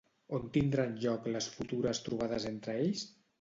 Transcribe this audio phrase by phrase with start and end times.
[0.35, 3.07] On tindran lloc les futures trobades entre ells?